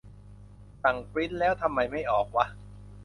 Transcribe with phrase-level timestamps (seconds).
[0.83, 2.45] สั่งปริ้นท์แล้วทำไมไม่ออกวะ